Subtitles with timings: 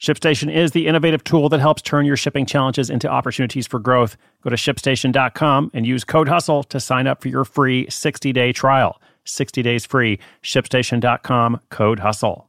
[0.00, 4.16] ShipStation is the innovative tool that helps turn your shipping challenges into opportunities for growth.
[4.42, 8.52] Go to shipstation.com and use code HUSTLE to sign up for your free 60 day
[8.52, 9.00] trial.
[9.24, 10.20] 60 days free.
[10.42, 12.44] ShipStation.com, code HUSTLE.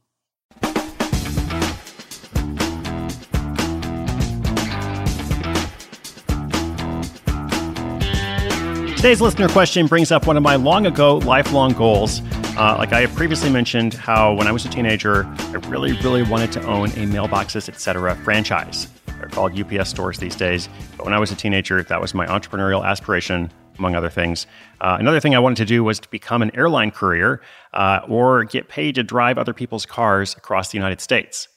[8.96, 12.20] Today's listener question brings up one of my long ago lifelong goals
[12.56, 16.22] uh, like I have previously mentioned, how when I was a teenager, I really, really
[16.22, 18.14] wanted to own a mailboxes, etc.
[18.16, 18.88] franchise.
[19.18, 20.68] They're called UPS stores these days.
[20.96, 24.46] But when I was a teenager, that was my entrepreneurial aspiration, among other things.
[24.80, 27.40] Uh, another thing I wanted to do was to become an airline courier
[27.72, 31.48] uh, or get paid to drive other people's cars across the United States.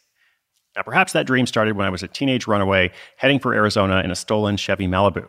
[0.76, 4.12] Now, perhaps that dream started when I was a teenage runaway heading for Arizona in
[4.12, 5.28] a stolen Chevy Malibu.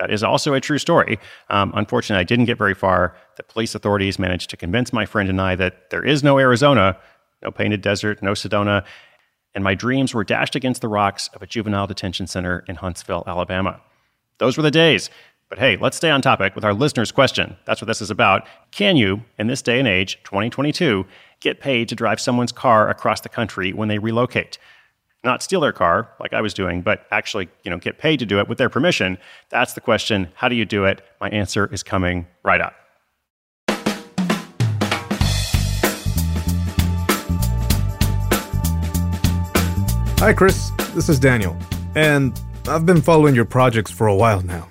[0.00, 1.18] That is also a true story.
[1.50, 3.14] Um, unfortunately, I didn't get very far.
[3.36, 6.96] The police authorities managed to convince my friend and I that there is no Arizona,
[7.42, 8.82] no painted desert, no Sedona,
[9.54, 13.24] and my dreams were dashed against the rocks of a juvenile detention center in Huntsville,
[13.26, 13.78] Alabama.
[14.38, 15.10] Those were the days.
[15.50, 17.58] But hey, let's stay on topic with our listener's question.
[17.66, 18.46] That's what this is about.
[18.70, 21.04] Can you, in this day and age, 2022,
[21.40, 24.56] get paid to drive someone's car across the country when they relocate?
[25.22, 28.26] Not steal their car like I was doing, but actually, you know, get paid to
[28.26, 29.18] do it with their permission.
[29.50, 30.28] That's the question.
[30.34, 31.02] How do you do it?
[31.20, 32.74] My answer is coming right up.
[40.20, 40.70] Hi, Chris.
[40.94, 41.56] This is Daniel.
[41.94, 44.68] And I've been following your projects for a while now.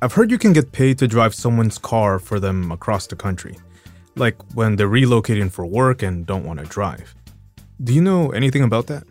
[0.00, 3.56] I've heard you can get paid to drive someone's car for them across the country,
[4.16, 7.14] like when they're relocating for work and don't want to drive.
[7.82, 9.04] Do you know anything about that?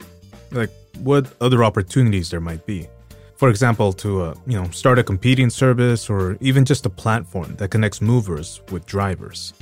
[0.51, 2.88] Like what other opportunities there might be.
[3.35, 7.56] For example, to uh, you know start a competing service or even just a platform
[7.56, 9.53] that connects movers with drivers.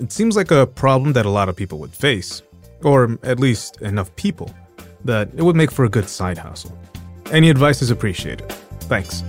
[0.00, 2.42] It seems like a problem that a lot of people would face,
[2.82, 4.50] or at least enough people,
[5.04, 6.76] that it would make for a good side hustle.
[7.30, 8.50] Any advice is appreciated.
[8.82, 9.22] Thanks.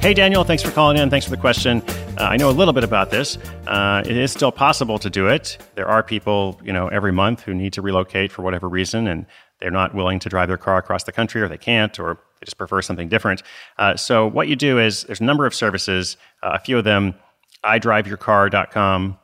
[0.00, 1.08] Hey, Daniel, thanks for calling in.
[1.08, 1.82] Thanks for the question.
[2.16, 3.38] Uh, I know a little bit about this.
[3.66, 5.58] Uh, it is still possible to do it.
[5.74, 9.26] There are people, you know, every month who need to relocate for whatever reason, and
[9.60, 12.44] they're not willing to drive their car across the country, or they can't, or they
[12.44, 13.42] just prefer something different.
[13.78, 16.16] Uh, so what you do is there's a number of services.
[16.40, 17.16] Uh, a few of them,
[17.64, 19.18] iDriveYourCar.com,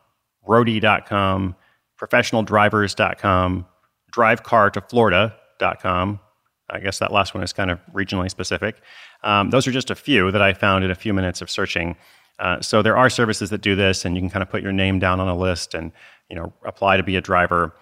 [0.49, 1.55] Roadie.com,
[2.01, 3.67] ProfessionalDrivers.com,
[4.13, 6.21] DriveCarToFlorida.com.
[6.73, 8.77] I guess that last one is kind of regionally specific.
[9.23, 11.97] Um, those are just a few that I found in a few minutes of searching.
[12.41, 14.73] Uh, so there are services that do this, and you can kind of put your
[14.73, 15.93] name down on a list and
[16.29, 17.75] you know apply to be a driver.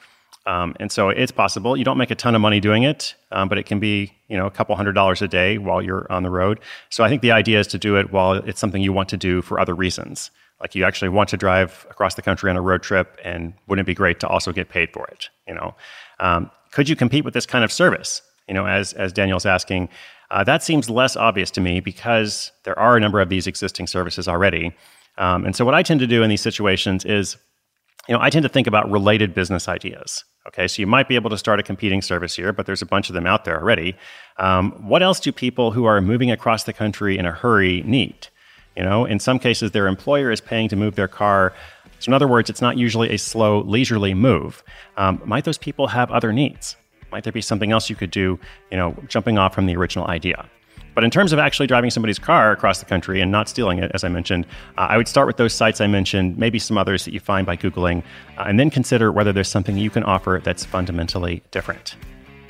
[0.46, 1.76] Um, and so it's possible.
[1.76, 4.36] You don't make a ton of money doing it, um, but it can be you
[4.36, 6.58] know a couple hundred dollars a day while you're on the road.
[6.90, 9.16] So I think the idea is to do it while it's something you want to
[9.16, 10.30] do for other reasons.
[10.60, 13.86] Like you actually want to drive across the country on a road trip, and wouldn't
[13.86, 15.28] it be great to also get paid for it?
[15.46, 15.76] You know,
[16.18, 18.22] um, could you compete with this kind of service?
[18.48, 19.88] You know, as as Daniel's asking,
[20.30, 23.86] uh, that seems less obvious to me because there are a number of these existing
[23.86, 24.74] services already.
[25.16, 27.36] Um, and so, what I tend to do in these situations is,
[28.08, 30.24] you know, I tend to think about related business ideas.
[30.46, 32.86] Okay, so you might be able to start a competing service here, but there's a
[32.86, 33.94] bunch of them out there already.
[34.38, 38.28] Um, what else do people who are moving across the country in a hurry need?
[38.76, 41.52] You know, in some cases, their employer is paying to move their car.
[41.98, 44.62] So, in other words, it's not usually a slow, leisurely move.
[44.96, 46.76] Um, might those people have other needs?
[47.10, 48.38] Might there be something else you could do,
[48.70, 50.48] you know, jumping off from the original idea?
[50.94, 53.92] But in terms of actually driving somebody's car across the country and not stealing it,
[53.94, 54.46] as I mentioned,
[54.76, 57.46] uh, I would start with those sites I mentioned, maybe some others that you find
[57.46, 58.02] by Googling,
[58.36, 61.94] uh, and then consider whether there's something you can offer that's fundamentally different.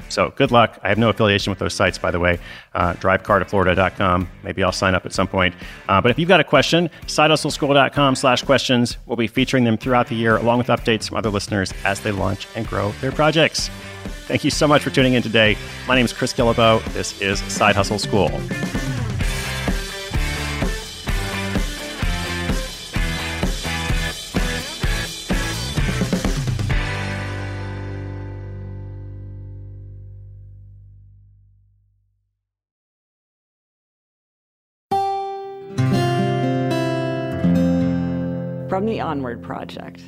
[0.08, 0.78] So good luck.
[0.82, 2.38] I have no affiliation with those sites, by the way.
[2.74, 4.28] Uh, drivecartoflorida.com.
[4.42, 5.54] Maybe I'll sign up at some point.
[5.88, 8.96] Uh, but if you've got a question, sidehustleschool.com slash questions.
[9.04, 12.12] We'll be featuring them throughout the year, along with updates from other listeners as they
[12.12, 13.68] launch and grow their projects.
[14.28, 15.56] Thank you so much for tuning in today.
[15.86, 16.84] My name is Chris Guillebeau.
[16.92, 18.28] This is Side Hustle School.
[38.68, 40.02] From the Onward Project.